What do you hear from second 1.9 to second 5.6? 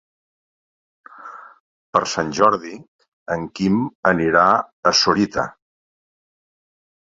Per Sant Jordi en Quim anirà a Sorita.